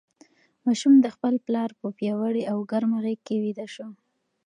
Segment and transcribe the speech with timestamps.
[0.65, 3.89] ماشوم د خپل پلار په پیاوړې او ګرمه غېږ کې ویده شو.